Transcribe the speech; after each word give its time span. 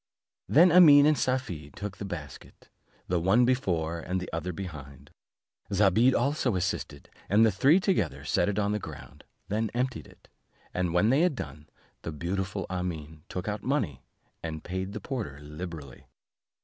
Then 0.49 0.71
Amene 0.71 1.05
and 1.05 1.15
Safie 1.15 1.69
took 1.69 1.97
the 1.97 2.05
basket, 2.05 2.69
the 3.07 3.19
one 3.19 3.45
before 3.45 3.99
and 3.99 4.19
the 4.19 4.27
other 4.33 4.51
behind; 4.51 5.11
Zobeide 5.71 6.15
also 6.15 6.55
assisted, 6.55 7.07
and 7.29 7.45
all 7.45 7.51
three 7.51 7.79
together 7.79 8.25
set 8.25 8.49
it 8.49 8.57
on 8.57 8.71
the 8.71 8.79
ground; 8.79 9.25
then 9.47 9.69
emptied 9.75 10.07
it; 10.07 10.27
and 10.73 10.91
when 10.91 11.11
they 11.11 11.21
had 11.21 11.35
done, 11.35 11.69
the 12.01 12.11
beautiful 12.11 12.65
Amene 12.67 13.21
took 13.29 13.47
out 13.47 13.61
money, 13.61 14.01
and 14.41 14.63
paid 14.63 14.93
the 14.93 14.99
porter 15.01 15.39
liberally. 15.39 16.07